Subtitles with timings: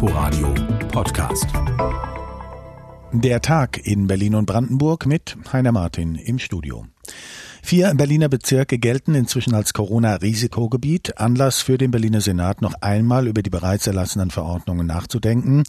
[0.00, 0.54] Inforadio
[0.92, 1.48] Podcast.
[3.10, 6.86] Der Tag in Berlin und Brandenburg mit Heiner Martin im Studio.
[7.64, 11.18] Vier Berliner Bezirke gelten inzwischen als Corona-Risikogebiet.
[11.18, 15.64] Anlass für den Berliner Senat, noch einmal über die bereits erlassenen Verordnungen nachzudenken.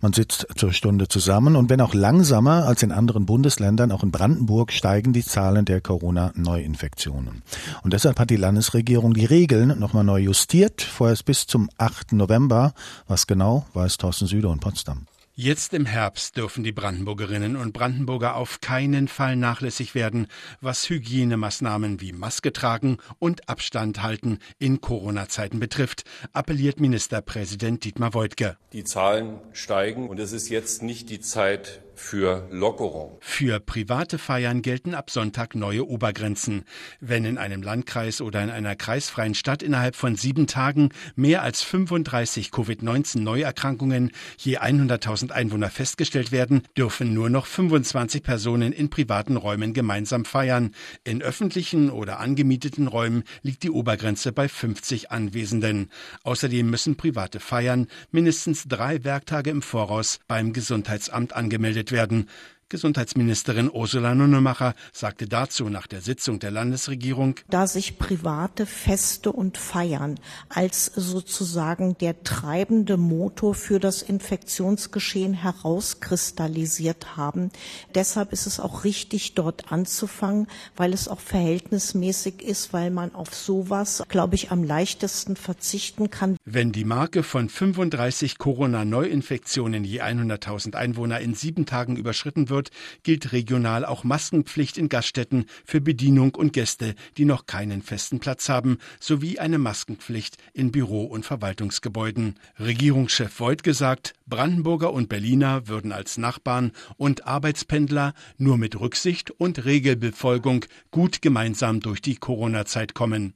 [0.00, 4.10] Man sitzt zur Stunde zusammen und wenn auch langsamer als in anderen Bundesländern, auch in
[4.10, 7.42] Brandenburg steigen die Zahlen der Corona-Neuinfektionen.
[7.82, 12.12] Und deshalb hat die Landesregierung die Regeln nochmal neu justiert, vorerst bis zum 8.
[12.12, 12.72] November.
[13.08, 15.06] Was genau, weiß Thorsten Süder und Potsdam.
[15.42, 20.26] Jetzt im Herbst dürfen die Brandenburgerinnen und Brandenburger auf keinen Fall nachlässig werden,
[20.60, 26.04] was Hygienemaßnahmen wie Maske tragen und Abstand halten in Corona-Zeiten betrifft,
[26.34, 28.58] appelliert Ministerpräsident Dietmar Woidke.
[28.74, 33.18] Die Zahlen steigen und es ist jetzt nicht die Zeit für Lockerung.
[33.20, 36.64] Für private Feiern gelten ab Sonntag neue Obergrenzen.
[36.98, 41.62] Wenn in einem Landkreis oder in einer kreisfreien Stadt innerhalb von sieben Tagen mehr als
[41.62, 49.36] 35 Covid-19 Neuerkrankungen je 100.000 Einwohner festgestellt werden, dürfen nur noch 25 Personen in privaten
[49.36, 50.74] Räumen gemeinsam feiern.
[51.04, 55.90] In öffentlichen oder angemieteten Räumen liegt die Obergrenze bei 50 Anwesenden.
[56.24, 62.28] Außerdem müssen private Feiern mindestens drei Werktage im Voraus beim Gesundheitsamt angemeldet werden.
[62.70, 69.58] Gesundheitsministerin Ursula Nunnemacher sagte dazu nach der Sitzung der Landesregierung, da sich private Feste und
[69.58, 77.50] Feiern als sozusagen der treibende Motor für das Infektionsgeschehen herauskristallisiert haben.
[77.96, 83.34] Deshalb ist es auch richtig, dort anzufangen, weil es auch verhältnismäßig ist, weil man auf
[83.34, 86.36] sowas, glaube ich, am leichtesten verzichten kann.
[86.44, 92.70] Wenn die Marke von 35 Corona-Neuinfektionen je 100.000 Einwohner in sieben Tagen überschritten wird, wird,
[93.02, 98.50] gilt regional auch Maskenpflicht in Gaststätten für Bedienung und Gäste, die noch keinen festen Platz
[98.50, 102.34] haben, sowie eine Maskenpflicht in Büro- und Verwaltungsgebäuden.
[102.58, 109.64] Regierungschef Voigt gesagt, Brandenburger und Berliner würden als Nachbarn und Arbeitspendler nur mit Rücksicht und
[109.64, 113.34] Regelbefolgung gut gemeinsam durch die Corona-Zeit kommen.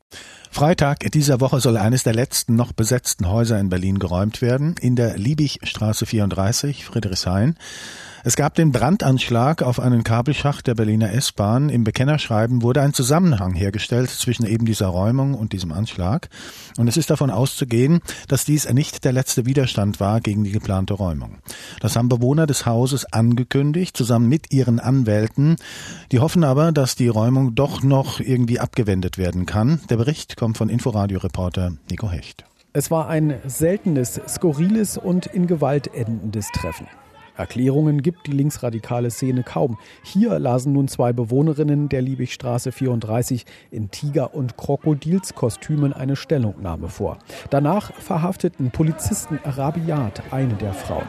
[0.51, 4.95] Freitag dieser Woche soll eines der letzten noch besetzten Häuser in Berlin geräumt werden, in
[4.97, 7.57] der Liebigstraße 34, Friedrichshain.
[8.27, 11.69] Es gab den Brandanschlag auf einen Kabelschacht der Berliner S-Bahn.
[11.69, 16.31] Im Bekennerschreiben wurde ein Zusammenhang hergestellt zwischen eben dieser Räumung und diesem Anschlag.
[16.79, 20.95] Und es ist davon auszugehen, dass dies nicht der letzte Widerstand war gegen die geplante
[20.95, 21.37] Räumung.
[21.81, 25.57] Das haben Bewohner des Hauses angekündigt, zusammen mit ihren Anwälten.
[26.11, 29.83] Die hoffen aber, dass die Räumung doch noch irgendwie abgewendet werden kann.
[29.91, 32.47] Der Bericht kommt von Inforadio-Reporter Nico Hecht.
[32.73, 36.87] Es war ein seltenes, skurriles und in Gewalt endendes Treffen.
[37.37, 39.79] Erklärungen gibt die linksradikale Szene kaum.
[40.03, 47.19] Hier lasen nun zwei Bewohnerinnen der Liebigstraße 34 in Tiger- und Krokodilskostümen eine Stellungnahme vor.
[47.51, 51.07] Danach verhafteten Polizisten rabiat eine der Frauen.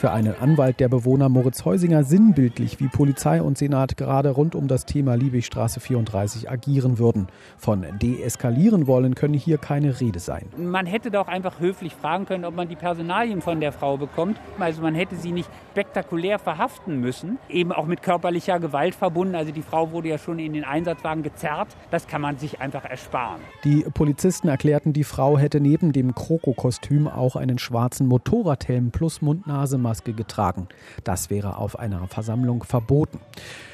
[0.00, 4.66] Für einen Anwalt der Bewohner Moritz Heusinger sinnbildlich, wie Polizei und Senat gerade rund um
[4.66, 7.26] das Thema Liebigstraße 34 agieren würden.
[7.58, 10.46] Von deeskalieren wollen könne hier keine Rede sein.
[10.56, 14.40] Man hätte doch einfach höflich fragen können, ob man die Personalien von der Frau bekommt.
[14.58, 19.34] Also man hätte sie nicht spektakulär verhaften müssen, eben auch mit körperlicher Gewalt verbunden.
[19.34, 21.68] Also die Frau wurde ja schon in den Einsatzwagen gezerrt.
[21.90, 23.42] Das kann man sich einfach ersparen.
[23.64, 29.76] Die Polizisten erklärten, die Frau hätte neben dem Krokokostüm auch einen schwarzen Motorradhelm plus Mund-Nase
[29.90, 30.68] Schutzmaske getragen.
[31.04, 33.20] Das wäre auf einer Versammlung verboten.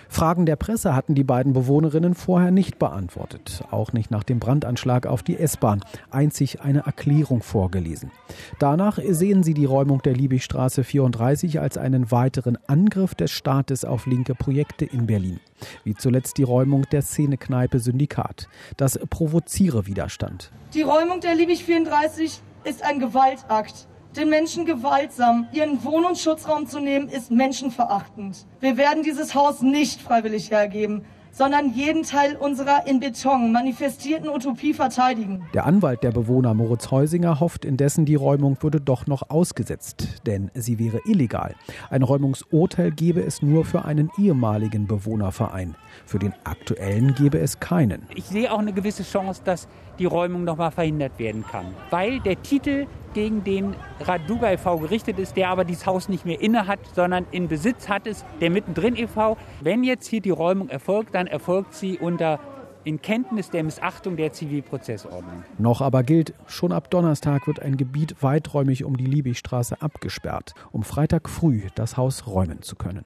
[0.09, 5.07] Fragen der Presse hatten die beiden Bewohnerinnen vorher nicht beantwortet, auch nicht nach dem Brandanschlag
[5.07, 8.13] auf die S-Bahn, einzig eine Erklärung vorgelesen.
[8.61, 14.07] Danach sehen sie die Räumung der Liebigstraße 34 als einen weiteren Angriff des Staates auf
[14.07, 15.41] linke Projekte in Berlin,
[15.83, 18.49] wie zuletzt die Räumung der Szenekneipe Syndikat.
[18.77, 20.53] Das provoziere Widerstand.
[20.73, 26.67] Die Räumung der Liebig 34 ist ein Gewaltakt den Menschen gewaltsam ihren Wohn- und Schutzraum
[26.67, 28.47] zu nehmen, ist menschenverachtend.
[28.61, 31.05] Wir werden dieses Haus nicht freiwillig hergeben
[31.37, 35.45] sondern jeden Teil unserer in Beton manifestierten Utopie verteidigen.
[35.53, 40.51] Der Anwalt der Bewohner Moritz Heusinger hofft indessen, die Räumung würde doch noch ausgesetzt, denn
[40.55, 41.55] sie wäre illegal.
[41.91, 45.75] Ein Räumungsurteil gebe es nur für einen ehemaligen Bewohnerverein.
[46.07, 48.07] Für den aktuellen gebe es keinen.
[48.15, 49.69] Ich sehe auch eine gewisse Chance, dass
[49.99, 52.87] die Räumung noch mal verhindert werden kann, weil der Titel
[53.17, 54.77] gegen den Raduga e.V.
[54.77, 58.27] gerichtet ist, der aber dieses Haus nicht mehr inne hat, sondern in Besitz hat es,
[58.43, 59.39] der mittendrin e.V.
[59.63, 62.39] Wenn jetzt hier die Räumung erfolgt, dann erfolgt sie unter
[62.85, 65.43] in Kenntnis der Missachtung der Zivilprozessordnung.
[65.59, 70.85] Noch aber gilt, schon ab Donnerstag wird ein Gebiet weiträumig um die Liebigstraße abgesperrt, um
[70.85, 73.05] Freitag früh das Haus räumen zu können.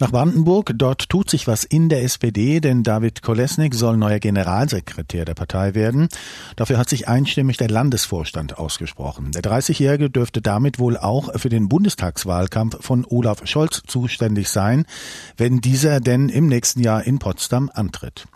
[0.00, 5.24] Nach Brandenburg, dort tut sich was in der SPD, denn David Kolesnik soll neuer Generalsekretär
[5.24, 6.08] der Partei werden.
[6.54, 9.32] Dafür hat sich einstimmig der Landesvorstand ausgesprochen.
[9.32, 14.86] Der 30-Jährige dürfte damit wohl auch für den Bundestagswahlkampf von Olaf Scholz zuständig sein,
[15.36, 18.26] wenn dieser denn im nächsten Jahr in Potsdam antritt.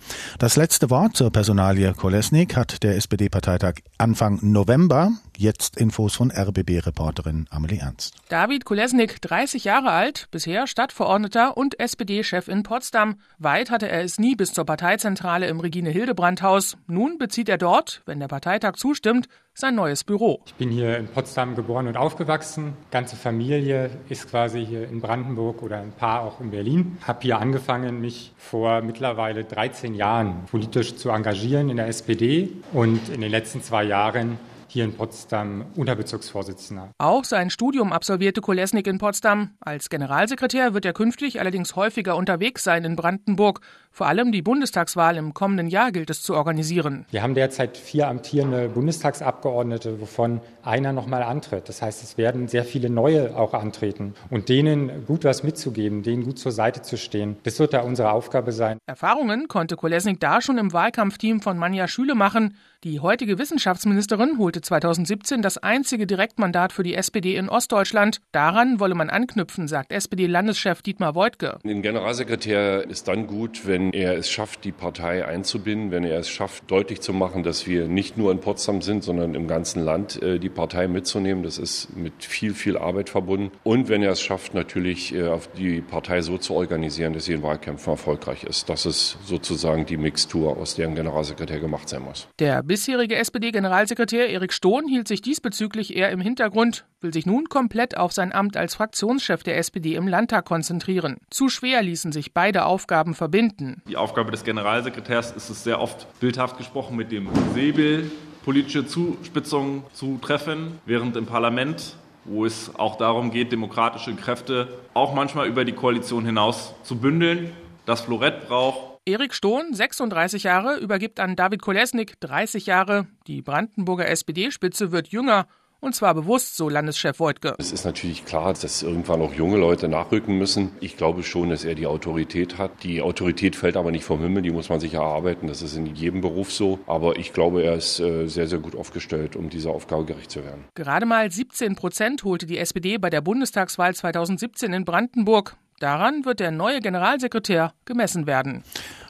[0.41, 5.13] Das letzte Wort zur Personalie Kolesnik hat der SPD-Parteitag Anfang November.
[5.43, 8.15] Jetzt Infos von RBB-Reporterin Amelie Ernst.
[8.29, 13.17] David Kolesnik, 30 Jahre alt, bisher Stadtverordneter und SPD-Chef in Potsdam.
[13.39, 16.77] Weit hatte er es nie bis zur Parteizentrale im Regine-Hildebrand-Haus.
[16.87, 20.43] Nun bezieht er dort, wenn der Parteitag zustimmt, sein neues Büro.
[20.47, 22.75] Ich bin hier in Potsdam geboren und aufgewachsen.
[22.93, 26.99] Ganze Familie ist quasi hier in Brandenburg oder ein paar auch in Berlin.
[27.05, 33.09] Habe hier angefangen, mich vor mittlerweile 13 Jahren politisch zu engagieren in der SPD und
[33.09, 34.39] in den letzten zwei Jahren
[34.73, 36.91] hier in Potsdam Unterbezirksvorsitzender.
[36.97, 39.51] Auch sein Studium absolvierte Kolesnik in Potsdam.
[39.61, 43.61] Als Generalsekretär wird er künftig allerdings häufiger unterwegs sein in Brandenburg.
[43.91, 47.05] Vor allem die Bundestagswahl im kommenden Jahr gilt es zu organisieren.
[47.11, 51.69] Wir haben derzeit vier amtierende Bundestagsabgeordnete, wovon einer noch mal antritt.
[51.69, 54.15] Das heißt, es werden sehr viele neue auch antreten.
[54.31, 58.13] Und denen gut was mitzugeben, denen gut zur Seite zu stehen, das wird da unsere
[58.13, 58.79] Aufgabe sein.
[58.87, 62.57] Erfahrungen konnte Kolesnik da schon im Wahlkampfteam von Manja Schüle machen.
[62.85, 68.19] Die heutige Wissenschaftsministerin holte 2017 das einzige Direktmandat für die SPD in Ostdeutschland.
[68.33, 71.61] Daran wolle man anknüpfen, sagt SPD-Landeschef Dietmar Woidke.
[71.65, 76.29] Ein Generalsekretär ist dann gut, wenn er es schafft, die Partei einzubinden, wenn er es
[76.29, 80.21] schafft, deutlich zu machen, dass wir nicht nur in Potsdam sind, sondern im ganzen Land
[80.21, 81.45] äh, die Partei mitzunehmen.
[81.45, 83.53] Das ist mit viel, viel Arbeit verbunden.
[83.63, 87.45] Und wenn er es schafft, natürlich äh, die Partei so zu organisieren, dass sie in
[87.45, 88.69] Wahlkämpfen erfolgreich ist.
[88.69, 92.27] Das ist sozusagen die Mixtur, aus der ein Generalsekretär gemacht sein muss.
[92.41, 97.99] Der bisherige SPD-Generalsekretär Erik Stohn hielt sich diesbezüglich eher im Hintergrund, will sich nun komplett
[97.99, 101.19] auf sein Amt als Fraktionschef der SPD im Landtag konzentrieren.
[101.29, 103.83] Zu schwer ließen sich beide Aufgaben verbinden.
[103.87, 108.11] Die Aufgabe des Generalsekretärs ist es sehr oft bildhaft gesprochen mit dem Säbel
[108.43, 115.13] politische Zuspitzungen zu treffen, während im Parlament wo es auch darum geht, demokratische Kräfte auch
[115.13, 117.53] manchmal über die Koalition hinaus zu bündeln,
[117.85, 123.09] das Florett braucht, Erik Stohn, 36 Jahre, übergibt an David Kolesnik, 30 Jahre.
[123.27, 125.49] Die Brandenburger SPD-Spitze wird jünger.
[125.81, 127.57] Und zwar bewusst, so Landeschef Voigtke.
[127.59, 130.71] Es ist natürlich klar, dass irgendwann auch junge Leute nachrücken müssen.
[130.79, 132.85] Ich glaube schon, dass er die Autorität hat.
[132.85, 135.49] Die Autorität fällt aber nicht vom Himmel, die muss man sich erarbeiten.
[135.49, 136.79] Das ist in jedem Beruf so.
[136.87, 140.45] Aber ich glaube, er ist äh, sehr, sehr gut aufgestellt, um dieser Aufgabe gerecht zu
[140.45, 140.67] werden.
[140.77, 145.57] Gerade mal 17 Prozent holte die SPD bei der Bundestagswahl 2017 in Brandenburg.
[145.83, 148.63] Daran wird der neue Generalsekretär gemessen werden.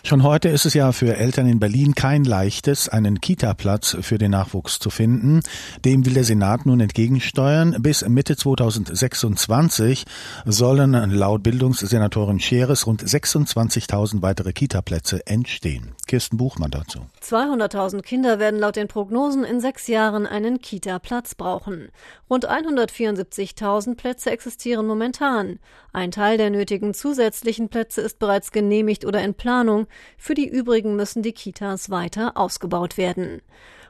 [0.05, 4.33] Schon heute ist es ja für Eltern in Berlin kein leichtes, einen Kita-Platz für den
[4.33, 5.43] Nachwuchs zu finden.
[5.85, 7.77] Dem will der Senat nun entgegensteuern.
[7.79, 10.05] Bis Mitte 2026
[10.45, 15.95] sollen laut Bildungssenatorin Scheres rund 26.000 weitere Kita-Plätze entstehen.
[16.09, 17.07] Kirsten Buchmann dazu.
[17.23, 21.91] 200.000 Kinder werden laut den Prognosen in sechs Jahren einen Kita-Platz brauchen.
[22.29, 25.61] Rund 174.000 Plätze existieren momentan.
[25.93, 29.87] Ein Teil der nötigen zusätzlichen Plätze ist bereits genehmigt oder in Planung.
[30.17, 33.43] Für die übrigen müssen die Kitas weiter ausgebaut werden.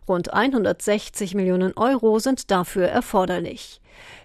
[0.08, 3.80] Rund 160 Millionen Euro sind dafür erforderlich.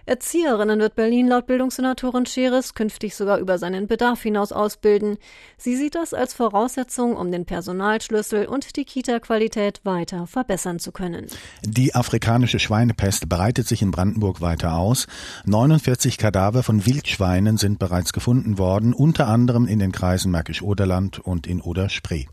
[0.06, 5.18] Erzieherinnen wird Berlin laut Bildungssenatorin Scheres künftig sogar über seinen Bedarf hinaus ausbilden.
[5.58, 11.26] Sie sieht das als Voraussetzung, um den Personalschlüssel und die Kita-Qualität weiter verbessern zu können.
[11.62, 15.06] Die afrikanische Schweinepest breitet sich in Brandenburg weiter aus.
[15.44, 21.46] 49 Kadaver von Wildschweinen sind bereits gefunden worden, unter anderem in den Kreisen Märkisch-Oderland und
[21.46, 22.24] in Oder-Spree.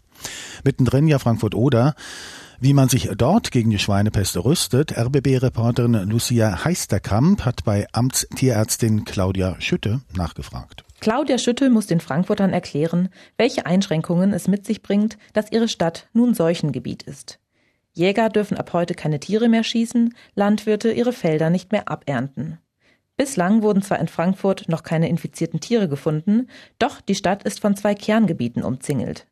[0.63, 1.95] Mittendrin ja Frankfurt-Oder.
[2.59, 9.59] Wie man sich dort gegen die Schweinepest rüstet, RBB-Reporterin Lucia Heisterkamp hat bei Amtstierärztin Claudia
[9.59, 10.85] Schütte nachgefragt.
[11.01, 16.07] Claudia Schütte muss den Frankfurtern erklären, welche Einschränkungen es mit sich bringt, dass ihre Stadt
[16.13, 17.39] nun Seuchengebiet ist.
[17.93, 22.59] Jäger dürfen ab heute keine Tiere mehr schießen, Landwirte ihre Felder nicht mehr abernten.
[23.17, 26.47] Bislang wurden zwar in Frankfurt noch keine infizierten Tiere gefunden,
[26.79, 29.27] doch die Stadt ist von zwei Kerngebieten umzingelt.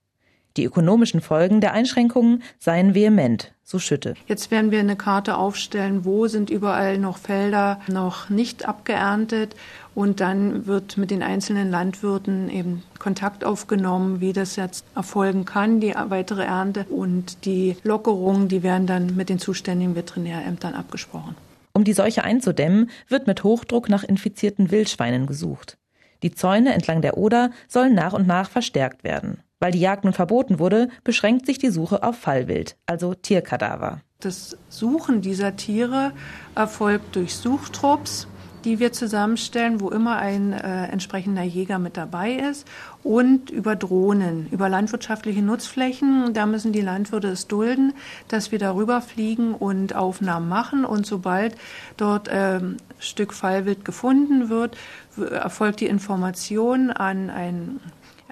[0.56, 4.14] Die ökonomischen Folgen der Einschränkungen seien vehement, so Schütte.
[4.28, 9.56] Jetzt werden wir eine Karte aufstellen, wo sind überall noch Felder noch nicht abgeerntet
[9.96, 15.80] und dann wird mit den einzelnen Landwirten eben Kontakt aufgenommen, wie das jetzt erfolgen kann,
[15.80, 21.36] die weitere Ernte und die Lockerungen, die werden dann mit den zuständigen Veterinärämtern abgesprochen.
[21.74, 25.80] Um die Seuche einzudämmen, wird mit Hochdruck nach infizierten Wildschweinen gesucht.
[26.22, 29.40] Die Zäune entlang der Oder sollen nach und nach verstärkt werden.
[29.64, 34.02] Weil die Jagd nun verboten wurde, beschränkt sich die Suche auf Fallwild, also Tierkadaver.
[34.20, 36.12] Das Suchen dieser Tiere
[36.54, 38.28] erfolgt durch Suchtrupps
[38.66, 42.66] die wir zusammenstellen, wo immer ein äh, entsprechender Jäger mit dabei ist
[43.04, 46.34] und über Drohnen, über landwirtschaftliche Nutzflächen.
[46.34, 47.94] Da müssen die Landwirte es dulden,
[48.30, 50.86] dass wir darüber fliegen und Aufnahmen machen.
[50.86, 51.56] Und sobald
[51.98, 54.78] dort ähm, Stück Fallwild gefunden wird,
[55.18, 57.82] erfolgt die Information an ein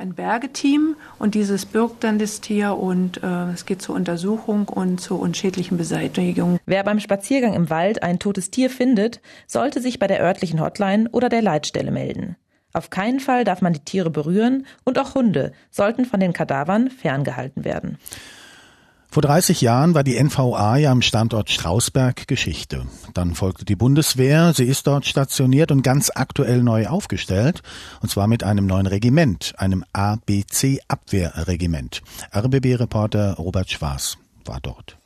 [0.01, 4.99] ein Bergeteam und dieses birgt dann das Tier und äh, es geht zur Untersuchung und
[4.99, 6.59] zur unschädlichen Beseitigung.
[6.65, 11.07] Wer beim Spaziergang im Wald ein totes Tier findet, sollte sich bei der örtlichen Hotline
[11.11, 12.35] oder der Leitstelle melden.
[12.73, 16.89] Auf keinen Fall darf man die Tiere berühren und auch Hunde sollten von den Kadavern
[16.89, 17.97] ferngehalten werden.
[19.13, 22.85] Vor 30 Jahren war die NVA ja am Standort Strausberg Geschichte.
[23.13, 27.61] Dann folgte die Bundeswehr, sie ist dort stationiert und ganz aktuell neu aufgestellt,
[28.01, 32.01] und zwar mit einem neuen Regiment, einem ABC Abwehrregiment.
[32.33, 35.00] RBB-Reporter Robert Schwaas war dort.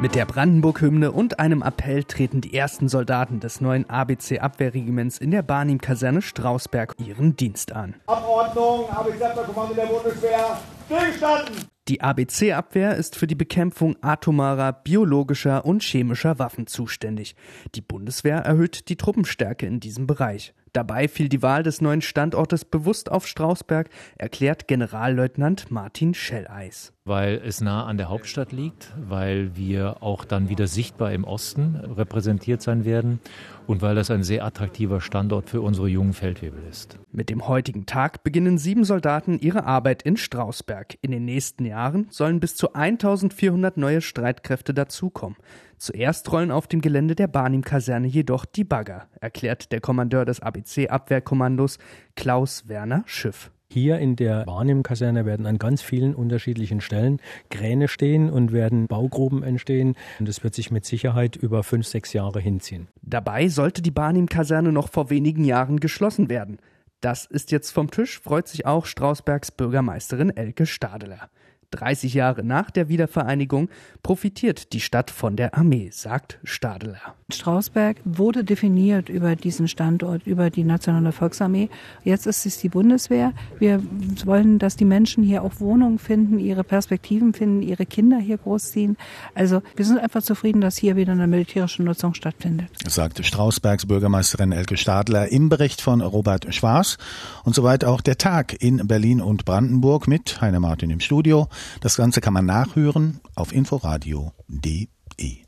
[0.00, 5.42] Mit der Brandenburg-Hymne und einem Appell treten die ersten Soldaten des neuen ABC-Abwehrregiments in der
[5.42, 7.96] Barnim-Kaserne Strausberg ihren Dienst an.
[8.06, 11.64] Abordnung, ABC-Abwehrkommando der Bundeswehr, stillgestanden!
[11.88, 17.34] Die ABC-Abwehr ist für die Bekämpfung atomarer, biologischer und chemischer Waffen zuständig.
[17.74, 20.54] Die Bundeswehr erhöht die Truppenstärke in diesem Bereich.
[20.72, 26.92] Dabei fiel die Wahl des neuen Standortes bewusst auf Strausberg, erklärt Generalleutnant Martin Schelleis.
[27.04, 31.76] Weil es nah an der Hauptstadt liegt, weil wir auch dann wieder sichtbar im Osten
[31.76, 33.20] repräsentiert sein werden
[33.66, 36.98] und weil das ein sehr attraktiver Standort für unsere jungen Feldwebel ist.
[37.10, 40.98] Mit dem heutigen Tag beginnen sieben Soldaten ihre Arbeit in Strausberg.
[41.00, 45.36] In den nächsten Jahren sollen bis zu 1400 neue Streitkräfte dazukommen.
[45.78, 51.78] Zuerst rollen auf dem Gelände der Barnim-Kaserne jedoch die Bagger, erklärt der Kommandeur des ABC-Abwehrkommandos
[52.16, 53.52] Klaus Werner Schiff.
[53.70, 57.20] Hier in der Barnim-Kaserne werden an ganz vielen unterschiedlichen Stellen
[57.50, 59.94] Kräne stehen und werden Baugruben entstehen.
[60.18, 62.88] Und das wird sich mit Sicherheit über fünf, sechs Jahre hinziehen.
[63.02, 66.58] Dabei sollte die Barnim-Kaserne noch vor wenigen Jahren geschlossen werden.
[67.00, 71.28] Das ist jetzt vom Tisch, freut sich auch Strausbergs Bürgermeisterin Elke Stadeler.
[71.70, 73.68] 30 Jahre nach der Wiedervereinigung
[74.02, 77.17] profitiert die Stadt von der Armee, sagt Stadeler.
[77.30, 81.68] Strausberg wurde definiert über diesen Standort, über die Nationale Volksarmee.
[82.02, 83.34] Jetzt ist es die Bundeswehr.
[83.58, 83.82] Wir
[84.24, 88.96] wollen, dass die Menschen hier auch Wohnungen finden, ihre Perspektiven finden, ihre Kinder hier großziehen.
[89.34, 92.70] Also wir sind einfach zufrieden, dass hier wieder eine militärische Nutzung stattfindet.
[92.86, 96.96] Sagte Strausbergs Bürgermeisterin Elke Stadler im Bericht von Robert Schwaas.
[97.44, 101.48] Und soweit auch der Tag in Berlin und Brandenburg mit Heiner Martin im Studio.
[101.82, 105.47] Das Ganze kann man nachhören auf inforadio.de.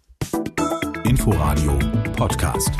[1.04, 1.78] Inforadio
[2.16, 2.75] Podcast.